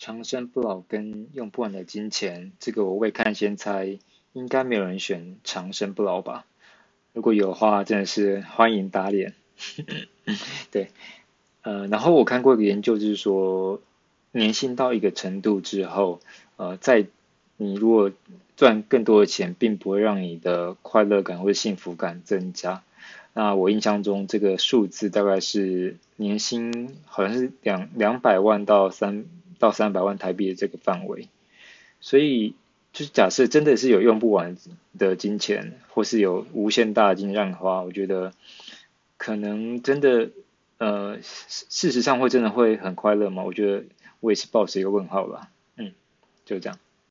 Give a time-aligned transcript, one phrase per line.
[0.00, 3.98] 长生不老跟用不完的金钱，这个我未看先猜，
[4.32, 6.46] 应该没有人选长生不老吧？
[7.12, 9.34] 如果有的话，真的是欢迎打脸。
[10.72, 10.88] 对，
[11.60, 13.82] 呃，然后我看过一个研究，就是说
[14.32, 16.20] 年薪到一个程度之后，
[16.56, 17.06] 呃，在
[17.58, 18.10] 你如果
[18.56, 22.82] 赚更多的钱，并不会让你的快乐感或者幸福感增加。
[23.34, 29.26] 那我印象中这个数字大概是年薪好像是两两百万到三。
[29.60, 31.28] 到三百万台币的这个范围，
[32.00, 32.54] 所以
[32.92, 34.56] 就是假设真的是有用不完
[34.98, 38.32] 的金钱，或是有无限大金量的话，我觉得
[39.16, 40.30] 可能真的
[40.78, 43.44] 呃事实上会真的会很快乐吗？
[43.44, 43.84] 我觉得
[44.18, 45.50] 我也是抱持一个问号吧。
[45.76, 45.92] 嗯，
[46.44, 46.78] 就这样。